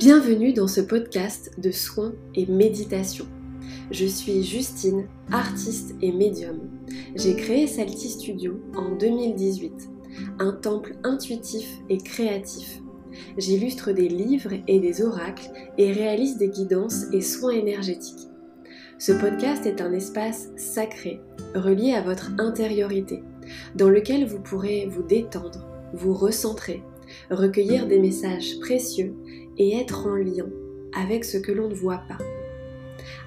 Bienvenue 0.00 0.54
dans 0.54 0.66
ce 0.66 0.80
podcast 0.80 1.52
de 1.58 1.70
soins 1.70 2.14
et 2.34 2.46
méditation. 2.46 3.26
Je 3.90 4.06
suis 4.06 4.42
Justine, 4.42 5.06
artiste 5.30 5.94
et 6.00 6.10
médium. 6.10 6.70
J'ai 7.16 7.36
créé 7.36 7.66
Salty 7.66 8.08
Studio 8.08 8.62
en 8.74 8.96
2018, 8.96 9.90
un 10.38 10.52
temple 10.52 10.94
intuitif 11.04 11.68
et 11.90 11.98
créatif. 11.98 12.80
J'illustre 13.36 13.92
des 13.92 14.08
livres 14.08 14.54
et 14.68 14.80
des 14.80 15.02
oracles 15.02 15.50
et 15.76 15.92
réalise 15.92 16.38
des 16.38 16.48
guidances 16.48 17.04
et 17.12 17.20
soins 17.20 17.52
énergétiques. 17.52 18.26
Ce 18.98 19.12
podcast 19.12 19.66
est 19.66 19.82
un 19.82 19.92
espace 19.92 20.48
sacré, 20.56 21.20
relié 21.54 21.92
à 21.92 22.00
votre 22.00 22.30
intériorité, 22.38 23.22
dans 23.74 23.90
lequel 23.90 24.24
vous 24.24 24.40
pourrez 24.40 24.86
vous 24.86 25.02
détendre, 25.02 25.68
vous 25.92 26.14
recentrer, 26.14 26.82
recueillir 27.30 27.86
des 27.86 27.98
messages 27.98 28.58
précieux 28.60 29.14
et 29.60 29.76
être 29.76 30.06
en 30.06 30.16
lien 30.16 30.48
avec 30.94 31.24
ce 31.24 31.36
que 31.36 31.52
l'on 31.52 31.68
ne 31.68 31.74
voit 31.74 32.02
pas. 32.08 32.18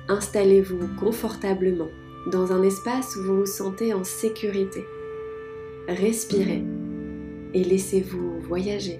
Installez-vous 0.10 0.96
confortablement 1.00 1.90
dans 2.32 2.52
un 2.52 2.64
espace 2.64 3.16
où 3.16 3.24
vous 3.24 3.38
vous 3.42 3.46
sentez 3.46 3.94
en 3.94 4.04
sécurité. 4.04 4.84
Respirez 5.88 6.64
et 7.54 7.64
laissez-vous 7.64 8.40
voyager. 8.40 9.00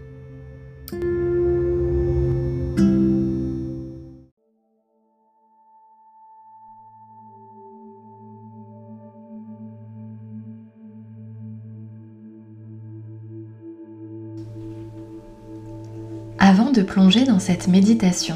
Avant 16.54 16.70
de 16.70 16.84
plonger 16.84 17.26
dans 17.26 17.40
cette 17.40 17.68
méditation, 17.68 18.36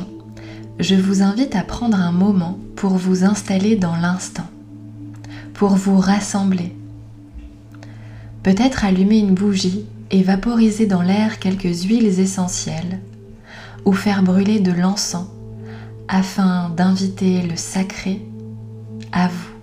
je 0.79 0.95
vous 0.95 1.21
invite 1.21 1.55
à 1.55 1.61
prendre 1.61 1.99
un 1.99 2.11
moment 2.11 2.57
pour 2.75 2.93
vous 2.93 3.23
installer 3.23 3.75
dans 3.75 3.95
l'instant, 3.95 4.47
pour 5.53 5.75
vous 5.75 5.99
rassembler. 5.99 6.75
Peut-être 8.41 8.85
allumer 8.85 9.19
une 9.19 9.35
bougie 9.35 9.85
et 10.09 10.23
vaporiser 10.23 10.87
dans 10.87 11.03
l'air 11.03 11.37
quelques 11.37 11.83
huiles 11.83 12.19
essentielles 12.19 13.01
ou 13.85 13.93
faire 13.93 14.23
brûler 14.23 14.61
de 14.61 14.71
l'encens 14.71 15.27
afin 16.07 16.71
d'inviter 16.71 17.43
le 17.43 17.55
sacré 17.55 18.25
à 19.11 19.27
vous. 19.27 19.53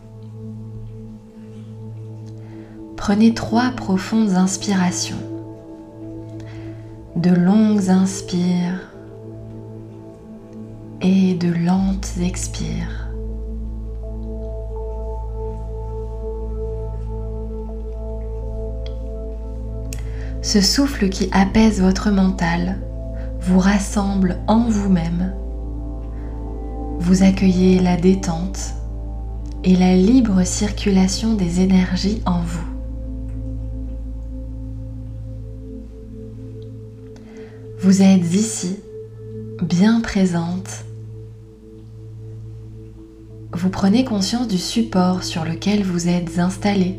Prenez 2.97 3.35
trois 3.35 3.73
profondes 3.73 4.35
inspirations 4.35 5.34
de 7.17 7.31
longues 7.31 7.91
inspires 7.91 8.91
et 11.01 11.35
de 11.35 11.49
lentes 11.53 12.11
expires. 12.21 13.09
Ce 20.43 20.61
souffle 20.61 21.09
qui 21.09 21.29
apaise 21.33 21.81
votre 21.81 22.11
mental 22.11 22.79
vous 23.41 23.61
rassemble 23.61 24.39
en 24.49 24.69
vous-même. 24.69 25.33
Vous 26.99 27.23
accueillez 27.23 27.81
la 27.81 27.97
détente 27.97 28.75
et 29.63 29.77
la 29.77 29.95
libre 29.95 30.45
circulation 30.45 31.35
des 31.35 31.61
énergies 31.61 32.23
en 32.27 32.41
vous. 32.41 32.74
Vous 37.85 38.01
êtes 38.01 38.33
ici, 38.33 38.79
bien 39.61 40.01
présente. 40.01 40.87
Vous 43.53 43.69
prenez 43.69 44.07
conscience 44.07 44.49
du 44.49 44.57
support 44.57 45.23
sur 45.23 45.45
lequel 45.45 45.83
vous 45.83 46.09
êtes 46.09 46.39
installé. 46.39 46.99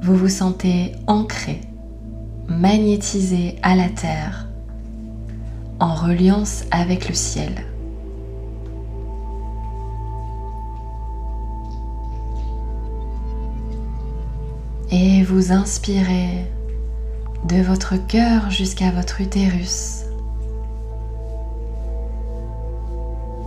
Vous 0.00 0.16
vous 0.16 0.30
sentez 0.30 0.92
ancré, 1.08 1.60
magnétisé 2.48 3.56
à 3.62 3.76
la 3.76 3.90
terre, 3.90 4.48
en 5.78 5.94
reliance 5.94 6.64
avec 6.70 7.06
le 7.06 7.14
ciel. 7.14 7.66
Et 14.90 15.22
vous 15.22 15.52
inspirez 15.52 16.46
de 17.44 17.60
votre 17.60 17.96
cœur 17.96 18.50
jusqu'à 18.50 18.90
votre 18.92 19.20
utérus 19.20 20.04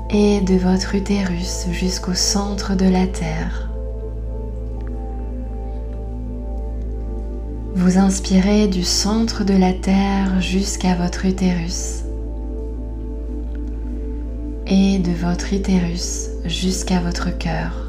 et 0.09 0.41
de 0.41 0.56
votre 0.56 0.95
utérus 0.95 1.67
jusqu'au 1.72 2.13
centre 2.13 2.75
de 2.75 2.85
la 2.85 3.07
Terre. 3.07 3.69
Vous 7.75 7.97
inspirez 7.97 8.67
du 8.67 8.83
centre 8.83 9.44
de 9.44 9.53
la 9.53 9.72
Terre 9.72 10.41
jusqu'à 10.41 10.95
votre 10.95 11.25
utérus 11.25 12.03
et 14.67 15.00
de 15.00 15.12
votre 15.12 15.53
utérus 15.53 16.29
jusqu'à 16.45 17.00
votre 17.00 17.38
cœur. 17.38 17.84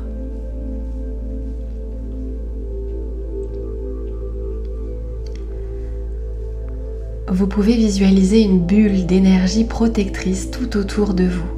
Vous 7.36 7.46
pouvez 7.46 7.76
visualiser 7.76 8.40
une 8.40 8.60
bulle 8.60 9.04
d'énergie 9.04 9.64
protectrice 9.64 10.50
tout 10.50 10.78
autour 10.78 11.12
de 11.12 11.24
vous. 11.24 11.50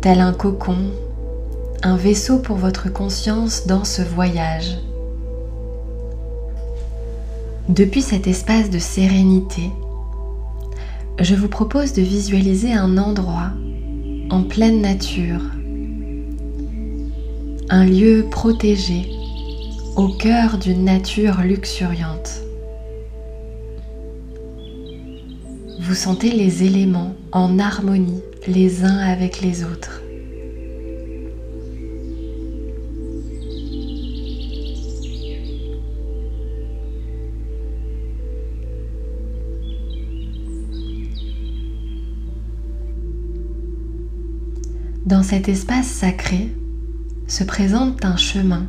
Tel 0.00 0.20
un 0.20 0.32
cocon, 0.32 0.76
un 1.82 1.96
vaisseau 1.96 2.38
pour 2.38 2.58
votre 2.58 2.92
conscience 2.92 3.66
dans 3.66 3.82
ce 3.82 4.02
voyage. 4.02 4.78
Depuis 7.68 8.00
cet 8.00 8.28
espace 8.28 8.70
de 8.70 8.78
sérénité, 8.78 9.72
je 11.18 11.34
vous 11.34 11.48
propose 11.48 11.92
de 11.92 12.02
visualiser 12.02 12.72
un 12.72 12.98
endroit 12.98 13.50
en 14.30 14.44
pleine 14.44 14.80
nature, 14.80 15.42
un 17.68 17.84
lieu 17.84 18.26
protégé 18.30 19.10
au 19.96 20.06
cœur 20.06 20.58
d'une 20.58 20.84
nature 20.84 21.40
luxuriante. 21.40 22.47
Vous 25.88 25.94
sentez 25.94 26.32
les 26.32 26.64
éléments 26.64 27.16
en 27.32 27.58
harmonie 27.58 28.20
les 28.46 28.84
uns 28.84 28.98
avec 28.98 29.40
les 29.40 29.64
autres. 29.64 30.02
Dans 45.06 45.22
cet 45.22 45.48
espace 45.48 45.86
sacré 45.86 46.48
se 47.26 47.44
présente 47.44 48.04
un 48.04 48.18
chemin. 48.18 48.66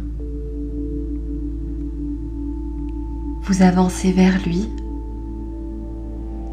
Vous 3.42 3.62
avancez 3.62 4.14
vers 4.14 4.42
lui 4.48 4.70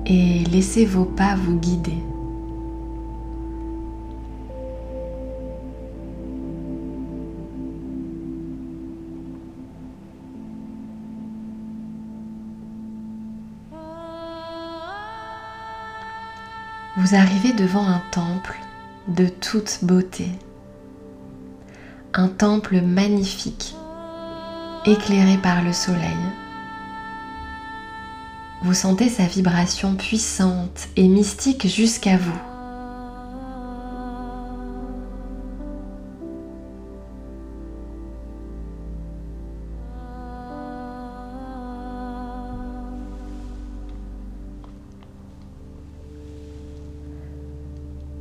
et 0.07 0.45
laissez 0.45 0.85
vos 0.85 1.05
pas 1.05 1.35
vous 1.35 1.59
guider. 1.59 1.99
Vous 16.99 17.15
arrivez 17.15 17.53
devant 17.53 17.87
un 17.87 18.01
temple 18.11 18.59
de 19.09 19.27
toute 19.27 19.81
beauté. 19.83 20.29
Un 22.15 22.29
temple 22.29 22.81
magnifique, 22.81 23.77
éclairé 24.87 25.37
par 25.37 25.63
le 25.63 25.73
soleil. 25.73 26.17
Vous 28.63 28.75
sentez 28.75 29.09
sa 29.09 29.27
vibration 29.27 29.95
puissante 29.95 30.89
et 30.97 31.07
mystique 31.09 31.67
jusqu'à 31.69 32.17
vous. 32.17 32.33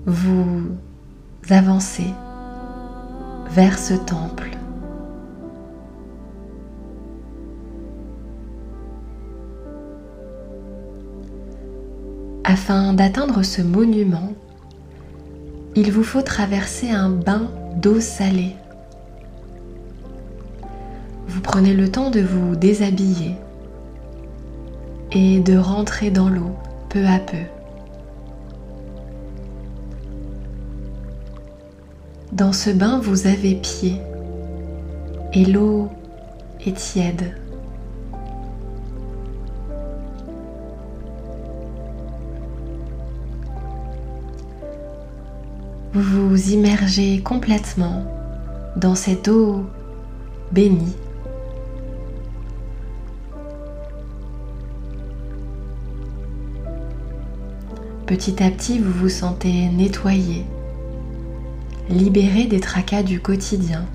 Vous 0.05 0.75
avancez 1.49 2.13
vers 3.49 3.79
ce 3.79 3.93
temple. 3.95 4.54
Afin 12.57 12.93
d'atteindre 12.93 13.43
ce 13.43 13.61
monument, 13.61 14.31
il 15.75 15.91
vous 15.91 16.05
faut 16.05 16.21
traverser 16.21 16.89
un 16.89 17.09
bain 17.09 17.51
d'eau 17.75 17.99
salée. 17.99 18.55
Vous 21.27 21.41
prenez 21.41 21.73
le 21.73 21.91
temps 21.91 22.11
de 22.11 22.21
vous 22.21 22.55
déshabiller 22.55 23.35
et 25.11 25.41
de 25.41 25.57
rentrer 25.57 26.11
dans 26.11 26.29
l'eau 26.29 26.55
peu 26.87 27.05
à 27.05 27.19
peu. 27.19 27.43
Dans 32.31 32.53
ce 32.53 32.69
bain, 32.69 33.01
vous 33.03 33.27
avez 33.27 33.55
pied 33.55 33.99
et 35.33 35.43
l'eau 35.43 35.89
est 36.65 36.77
tiède. 36.77 37.35
Vous 46.35 46.51
immergez 46.51 47.21
complètement 47.21 48.03
dans 48.75 48.93
cette 48.93 49.29
eau 49.29 49.63
bénie. 50.51 50.97
Petit 58.05 58.43
à 58.43 58.51
petit, 58.51 58.79
vous 58.79 58.91
vous 58.91 59.07
sentez 59.07 59.69
nettoyé, 59.69 60.43
libéré 61.89 62.47
des 62.47 62.59
tracas 62.59 63.03
du 63.03 63.21
quotidien 63.21 63.85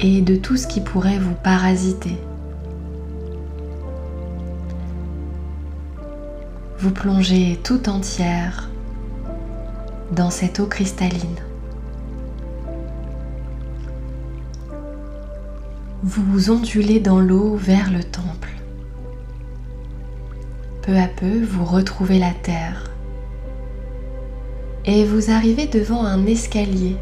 et 0.00 0.22
de 0.22 0.36
tout 0.36 0.56
ce 0.56 0.66
qui 0.66 0.80
pourrait 0.80 1.18
vous 1.18 1.34
parasiter. 1.34 2.16
Vous 6.78 6.92
plongez 6.92 7.60
tout 7.62 7.90
entière 7.90 8.71
dans 10.12 10.30
cette 10.30 10.60
eau 10.60 10.66
cristalline. 10.66 11.40
Vous 16.02 16.50
ondulez 16.50 17.00
dans 17.00 17.20
l'eau 17.20 17.56
vers 17.56 17.90
le 17.90 18.04
temple. 18.04 18.50
Peu 20.82 20.96
à 20.98 21.06
peu, 21.06 21.42
vous 21.44 21.64
retrouvez 21.64 22.18
la 22.18 22.32
terre 22.32 22.90
et 24.84 25.04
vous 25.04 25.30
arrivez 25.30 25.66
devant 25.66 26.04
un 26.04 26.26
escalier. 26.26 26.96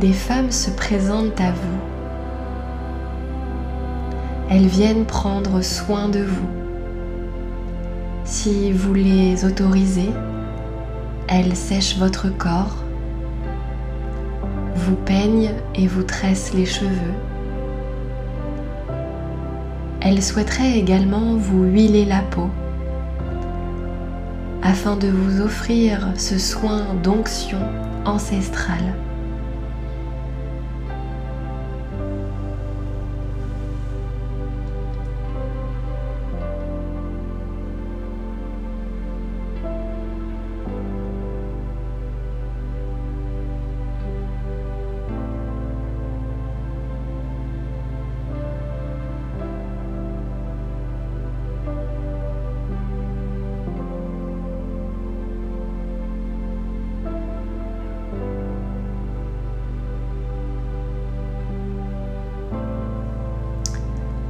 Des 0.00 0.12
femmes 0.12 0.50
se 0.50 0.70
présentent 0.70 1.40
à 1.40 1.52
vous. 1.52 1.80
Elles 4.50 4.66
viennent 4.66 5.04
prendre 5.04 5.60
soin 5.60 6.08
de 6.08 6.20
vous. 6.20 6.65
Si 8.26 8.72
vous 8.72 8.92
les 8.92 9.44
autorisez, 9.44 10.10
elles 11.28 11.54
sèchent 11.54 11.96
votre 11.96 12.28
corps, 12.28 12.82
vous 14.74 14.96
peignent 14.96 15.52
et 15.76 15.86
vous 15.86 16.02
tressent 16.02 16.52
les 16.52 16.66
cheveux. 16.66 17.14
Elles 20.00 20.24
souhaiteraient 20.24 20.76
également 20.76 21.36
vous 21.36 21.62
huiler 21.62 22.04
la 22.04 22.20
peau 22.20 22.50
afin 24.60 24.96
de 24.96 25.06
vous 25.06 25.40
offrir 25.40 26.08
ce 26.16 26.36
soin 26.36 26.94
d'onction 27.04 27.60
ancestrale. 28.04 29.05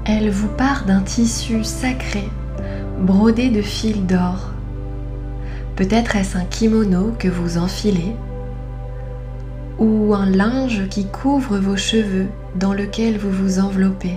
Elle 0.09 0.31
vous 0.31 0.49
part 0.49 0.85
d'un 0.85 1.01
tissu 1.01 1.65
sacré 1.65 2.29
brodé 3.01 3.49
de 3.49 3.61
fils 3.61 3.97
d'or. 3.97 4.53
Peut-être 5.75 6.15
est-ce 6.15 6.39
un 6.39 6.45
kimono 6.45 7.13
que 7.19 7.27
vous 7.27 7.59
enfilez 7.59 8.15
ou 9.81 10.15
un 10.15 10.27
linge 10.27 10.89
qui 10.89 11.07
couvre 11.07 11.59
vos 11.59 11.77
cheveux 11.77 12.29
dans 12.55 12.73
lequel 12.73 13.19
vous 13.19 13.33
vous 13.33 13.59
enveloppez. 13.59 14.17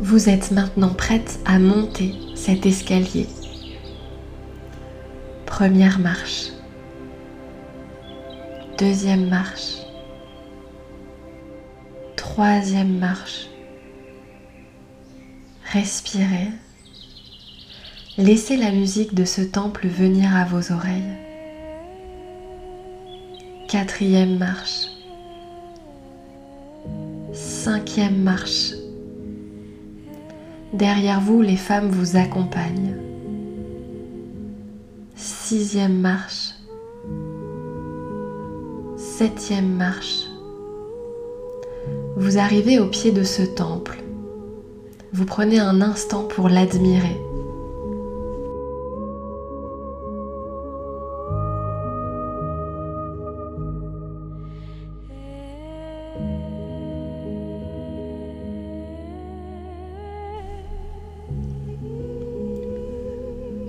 Vous 0.00 0.30
êtes 0.30 0.50
maintenant 0.50 0.94
prête 0.94 1.40
à 1.44 1.58
monter 1.58 2.14
cet 2.34 2.64
escalier. 2.64 3.28
Première 5.44 5.98
marche. 5.98 6.52
Deuxième 8.82 9.28
marche. 9.28 9.76
Troisième 12.16 12.98
marche. 12.98 13.46
Respirez. 15.72 16.48
Laissez 18.18 18.56
la 18.56 18.72
musique 18.72 19.14
de 19.14 19.24
ce 19.24 19.40
temple 19.40 19.86
venir 19.86 20.34
à 20.34 20.44
vos 20.46 20.72
oreilles. 20.72 21.16
Quatrième 23.68 24.36
marche. 24.36 24.88
Cinquième 27.32 28.20
marche. 28.20 28.72
Derrière 30.72 31.20
vous, 31.20 31.40
les 31.40 31.56
femmes 31.56 31.88
vous 31.88 32.16
accompagnent. 32.16 32.96
Sixième 35.14 36.00
marche 36.00 36.51
septième 39.12 39.68
marche. 39.68 40.22
Vous 42.16 42.38
arrivez 42.38 42.78
au 42.78 42.86
pied 42.86 43.12
de 43.12 43.24
ce 43.24 43.42
temple. 43.42 44.02
Vous 45.12 45.26
prenez 45.26 45.58
un 45.58 45.82
instant 45.82 46.22
pour 46.22 46.48
l'admirer. 46.48 47.20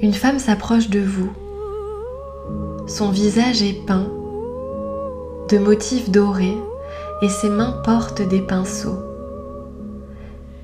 Une 0.01 0.13
femme 0.13 0.39
s'approche 0.39 0.89
de 0.89 1.01
vous. 1.01 1.33
Son 2.87 3.09
visage 3.09 3.61
est 3.61 3.85
peint 3.85 4.22
de 5.53 5.59
motifs 5.59 6.09
dorés 6.09 6.57
et 7.21 7.29
ses 7.29 7.49
mains 7.49 7.79
portent 7.83 8.27
des 8.27 8.41
pinceaux. 8.41 8.97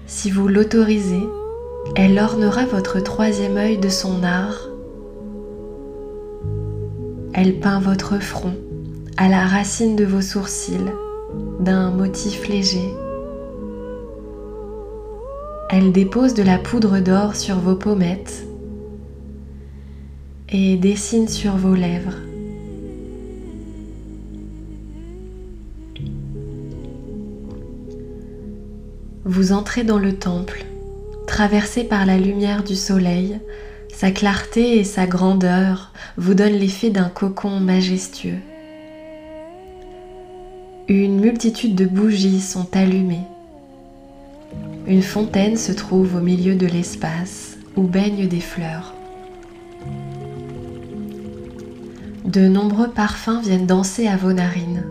Si 0.08 0.31
vous 0.31 0.48
l'autorisez, 0.48 1.29
elle 1.96 2.17
ornera 2.17 2.65
votre 2.65 3.00
troisième 3.00 3.58
œil 3.58 3.77
de 3.77 3.88
son 3.88 4.24
art. 4.24 4.67
Elle 7.34 7.60
peint 7.60 7.79
votre 7.79 8.19
front 8.19 8.55
à 9.17 9.29
la 9.29 9.46
racine 9.46 9.96
de 9.96 10.05
vos 10.05 10.22
sourcils 10.22 10.91
d'un 11.60 11.91
motif 11.91 12.48
léger. 12.48 12.91
Elle 15.69 15.91
dépose 15.91 16.34
de 16.34 16.41
la 16.41 16.58
poudre 16.58 17.00
d'or 17.00 17.36
sur 17.36 17.58
vos 17.58 17.75
pommettes 17.75 18.43
et 20.51 20.77
dessine 20.77 21.27
sur 21.27 21.58
vos 21.58 21.75
lèvres. 21.75 22.29
Vous 29.32 29.52
entrez 29.52 29.84
dans 29.84 30.00
le 30.00 30.16
temple, 30.16 30.66
traversé 31.28 31.84
par 31.84 32.08
la 32.08 32.18
lumière 32.18 32.64
du 32.64 32.76
soleil, 32.76 33.40
sa 33.94 34.10
clarté 34.10 34.80
et 34.80 34.84
sa 34.84 35.06
grandeur 35.06 35.92
vous 36.18 36.34
donnent 36.34 36.58
l'effet 36.58 36.90
d'un 36.90 37.10
cocon 37.10 37.60
majestueux. 37.60 38.40
Une 40.88 41.20
multitude 41.20 41.76
de 41.76 41.86
bougies 41.86 42.42
sont 42.42 42.76
allumées. 42.76 43.28
Une 44.88 45.04
fontaine 45.04 45.58
se 45.58 45.74
trouve 45.74 46.16
au 46.16 46.22
milieu 46.22 46.56
de 46.56 46.66
l'espace 46.66 47.60
où 47.76 47.84
baignent 47.84 48.28
des 48.28 48.42
fleurs. 48.42 48.96
De 52.26 52.48
nombreux 52.48 52.90
parfums 52.90 53.42
viennent 53.44 53.68
danser 53.68 54.08
à 54.08 54.18
vos 54.18 54.34
narines. 54.34 54.86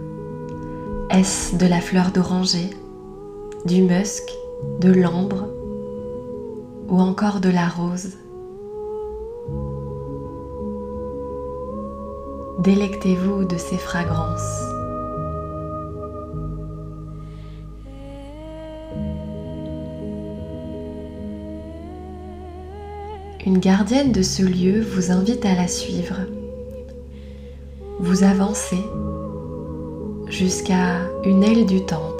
Est-ce 1.11 1.57
de 1.57 1.66
la 1.66 1.80
fleur 1.80 2.12
d'oranger, 2.12 2.71
du 3.64 3.82
musc, 3.82 4.30
de 4.80 4.92
l'ambre 4.92 5.46
ou 6.88 7.00
encore 7.00 7.40
de 7.40 7.50
la 7.50 7.68
rose 7.68 8.14
Délectez-vous 12.60 13.44
de 13.44 13.56
ces 13.56 13.76
fragrances. 13.76 14.62
Une 23.46 23.58
gardienne 23.58 24.10
de 24.10 24.22
ce 24.22 24.42
lieu 24.42 24.82
vous 24.82 25.12
invite 25.12 25.46
à 25.46 25.54
la 25.54 25.68
suivre. 25.68 26.16
Vous 28.00 28.24
avancez 28.24 28.84
jusqu'à 30.28 30.98
une 31.24 31.44
aile 31.44 31.64
du 31.64 31.86
temple, 31.86 32.17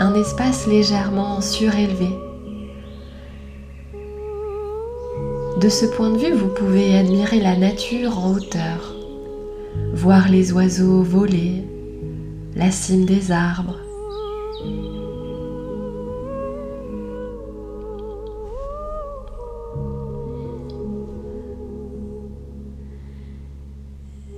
un 0.00 0.14
espace 0.14 0.66
légèrement 0.66 1.42
surélevé. 1.42 2.08
De 5.60 5.68
ce 5.68 5.84
point 5.84 6.08
de 6.10 6.16
vue, 6.16 6.32
vous 6.32 6.48
pouvez 6.48 6.96
admirer 6.96 7.38
la 7.38 7.54
nature 7.54 8.18
en 8.18 8.32
hauteur, 8.32 8.94
voir 9.92 10.30
les 10.30 10.52
oiseaux 10.52 11.02
voler, 11.02 11.66
la 12.56 12.70
cime 12.70 13.04
des 13.04 13.30
arbres. 13.30 13.78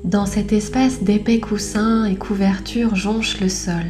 Dans 0.02 0.26
cet 0.26 0.52
espace 0.52 1.04
d'épais 1.04 1.38
coussins 1.38 2.04
et 2.04 2.16
couvertures 2.16 2.96
jonchent 2.96 3.40
le 3.40 3.48
sol. 3.48 3.84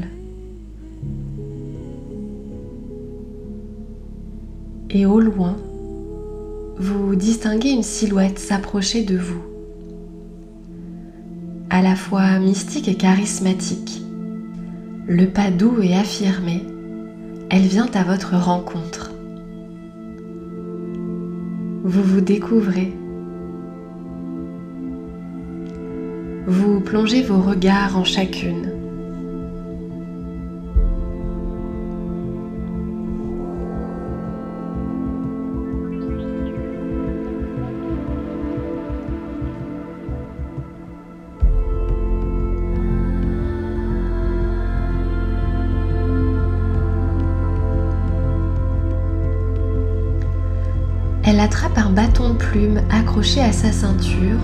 Et 4.92 5.06
au 5.06 5.20
loin, 5.20 5.56
vous 6.78 7.16
distinguez 7.16 7.70
une 7.70 7.82
silhouette 7.82 8.38
s'approcher 8.38 9.02
de 9.02 9.16
vous, 9.16 9.42
à 11.70 11.82
la 11.82 11.96
fois 11.96 12.38
mystique 12.38 12.88
et 12.88 12.94
charismatique. 12.94 14.02
Le 15.06 15.26
pas 15.26 15.50
doux 15.50 15.80
et 15.82 15.94
affirmé, 15.94 16.62
elle 17.50 17.62
vient 17.62 17.90
à 17.94 18.04
votre 18.04 18.36
rencontre. 18.36 19.12
Vous 21.84 22.02
vous 22.02 22.20
découvrez 22.20 22.92
vous 26.46 26.80
plongez 26.80 27.22
vos 27.22 27.40
regards 27.40 27.96
en 27.96 28.02
chacune. 28.02 28.71
Elle 51.42 51.48
attrape 51.48 51.76
un 51.76 51.90
bâton 51.90 52.34
de 52.34 52.38
plume 52.38 52.80
accroché 52.88 53.40
à 53.40 53.50
sa 53.50 53.72
ceinture 53.72 54.38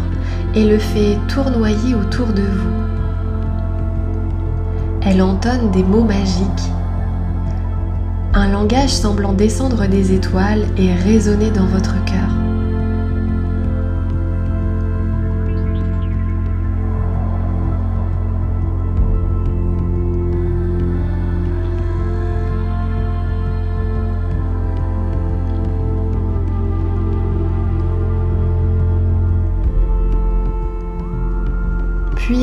et 0.56 0.64
le 0.64 0.78
fait 0.78 1.16
tournoyer 1.28 1.94
autour 1.94 2.26
de 2.26 2.42
vous. 2.42 2.74
Elle 5.02 5.22
entonne 5.22 5.70
des 5.70 5.84
mots 5.84 6.02
magiques, 6.02 6.72
un 8.34 8.50
langage 8.50 8.90
semblant 8.90 9.32
descendre 9.32 9.86
des 9.86 10.12
étoiles 10.12 10.66
et 10.76 10.92
résonner 10.92 11.52
dans 11.52 11.66
votre 11.66 12.04
cœur. 12.04 12.47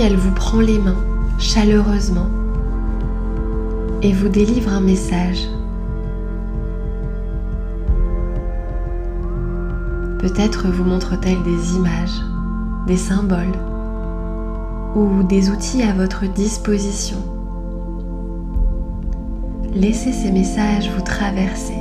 Elle 0.02 0.18
vous 0.18 0.32
prend 0.32 0.60
les 0.60 0.78
mains 0.78 0.98
chaleureusement 1.40 2.28
et 4.02 4.12
vous 4.12 4.28
délivre 4.28 4.70
un 4.70 4.82
message. 4.82 5.48
Peut-être 10.20 10.68
vous 10.68 10.84
montre-t-elle 10.84 11.42
des 11.44 11.76
images, 11.76 12.22
des 12.88 12.98
symboles 12.98 13.58
ou 14.96 15.24
des 15.24 15.50
outils 15.50 15.82
à 15.82 15.94
votre 15.94 16.26
disposition. 16.26 17.18
Laissez 19.74 20.12
ces 20.12 20.32
messages 20.32 20.90
vous 20.90 21.04
traverser. 21.04 21.78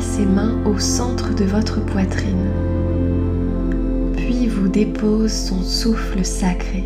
Ses 0.00 0.26
mains 0.26 0.56
au 0.64 0.78
centre 0.78 1.34
de 1.34 1.44
votre 1.44 1.84
poitrine, 1.84 2.50
puis 4.16 4.46
vous 4.48 4.68
dépose 4.68 5.32
son 5.32 5.62
souffle 5.62 6.24
sacré. 6.24 6.84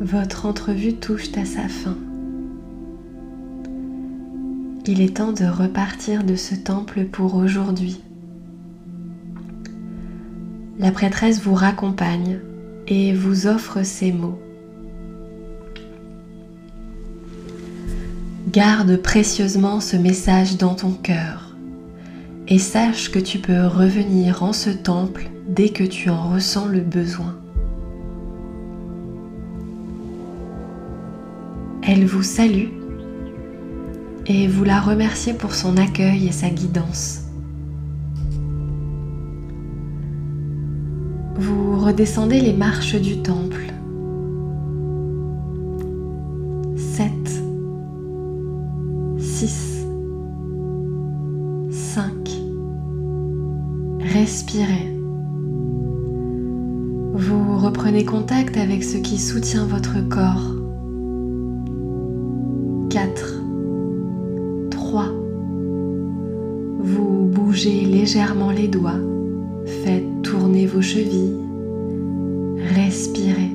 Votre 0.00 0.46
entrevue 0.46 0.94
touche 0.94 1.28
à 1.36 1.44
sa 1.44 1.68
fin. 1.68 1.96
Il 4.86 5.02
est 5.02 5.18
temps 5.18 5.32
de 5.32 5.44
repartir 5.44 6.24
de 6.24 6.36
ce 6.36 6.54
temple 6.54 7.04
pour 7.04 7.34
aujourd'hui. 7.34 8.00
La 10.78 10.90
prêtresse 10.90 11.42
vous 11.42 11.54
raccompagne 11.54 12.38
et 12.88 13.12
vous 13.12 13.46
offre 13.46 13.82
ces 13.82 14.10
mots. 14.10 14.40
Garde 18.48 18.96
précieusement 18.96 19.80
ce 19.80 19.96
message 19.96 20.56
dans 20.56 20.74
ton 20.74 20.92
cœur 20.92 21.54
et 22.48 22.58
sache 22.58 23.10
que 23.10 23.18
tu 23.18 23.38
peux 23.38 23.66
revenir 23.66 24.42
en 24.42 24.54
ce 24.54 24.70
temple 24.70 25.28
dès 25.46 25.68
que 25.68 25.84
tu 25.84 26.08
en 26.08 26.32
ressens 26.32 26.66
le 26.66 26.80
besoin. 26.80 27.36
Elle 31.82 32.06
vous 32.06 32.22
salue 32.22 32.79
et 34.30 34.46
vous 34.46 34.62
la 34.62 34.80
remerciez 34.80 35.34
pour 35.34 35.56
son 35.56 35.76
accueil 35.76 36.28
et 36.28 36.32
sa 36.32 36.50
guidance. 36.50 37.22
Vous 41.34 41.80
redescendez 41.80 42.40
les 42.40 42.52
marches 42.52 42.94
du 42.94 43.22
temple. 43.22 43.72
7, 46.76 47.10
6, 49.18 49.86
5. 51.70 52.12
Respirez. 54.12 54.96
Vous 57.14 57.58
reprenez 57.58 58.04
contact 58.04 58.56
avec 58.56 58.84
ce 58.84 58.96
qui 58.96 59.18
soutient 59.18 59.66
votre 59.66 60.08
corps. 60.08 60.19
3. 64.90 65.04
Vous 66.80 67.30
bougez 67.32 67.84
légèrement 67.84 68.50
les 68.50 68.66
doigts. 68.66 68.98
Faites 69.84 70.22
tourner 70.22 70.66
vos 70.66 70.82
chevilles. 70.82 71.36
Respirez. 72.74 73.52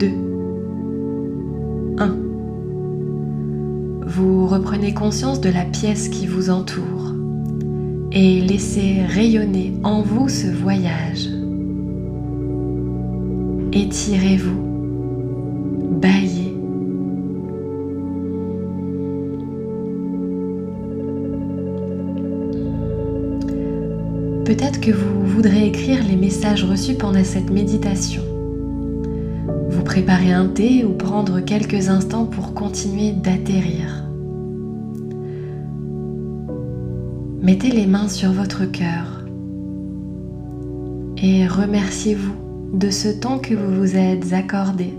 2. 0.00 0.08
1. 1.98 2.16
Vous 4.08 4.48
reprenez 4.48 4.92
conscience 4.92 5.40
de 5.40 5.50
la 5.50 5.64
pièce 5.64 6.08
qui 6.08 6.26
vous 6.26 6.50
entoure 6.50 7.12
et 8.10 8.40
laissez 8.40 9.02
rayonner 9.06 9.74
en 9.84 10.02
vous 10.02 10.28
ce 10.28 10.48
voyage. 10.48 11.28
Étirez-vous, 13.72 14.73
Peut-être 24.44 24.78
que 24.78 24.90
vous 24.90 25.24
voudrez 25.24 25.66
écrire 25.66 26.04
les 26.06 26.16
messages 26.16 26.64
reçus 26.64 26.96
pendant 26.96 27.24
cette 27.24 27.50
méditation. 27.50 28.22
Vous 29.70 29.82
préparez 29.82 30.32
un 30.32 30.48
thé 30.48 30.84
ou 30.84 30.92
prendre 30.92 31.40
quelques 31.40 31.88
instants 31.88 32.26
pour 32.26 32.52
continuer 32.52 33.12
d'atterrir. 33.12 34.04
Mettez 37.40 37.70
les 37.70 37.86
mains 37.86 38.08
sur 38.08 38.32
votre 38.32 38.66
cœur 38.66 39.24
et 41.16 41.46
remerciez-vous 41.46 42.34
de 42.74 42.90
ce 42.90 43.08
temps 43.08 43.38
que 43.38 43.54
vous 43.54 43.74
vous 43.74 43.96
êtes 43.96 44.34
accordé. 44.34 44.92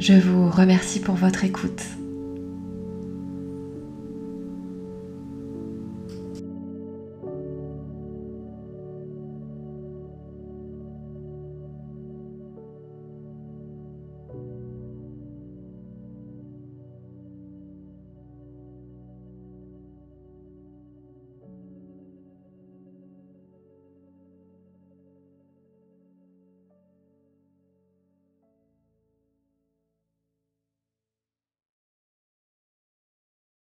Je 0.00 0.14
vous 0.14 0.50
remercie 0.50 0.98
pour 0.98 1.14
votre 1.14 1.44
écoute. 1.44 1.82